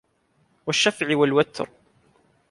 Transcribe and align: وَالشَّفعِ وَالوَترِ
وَالشَّفعِ 0.67 1.15
وَالوَترِ 1.17 1.69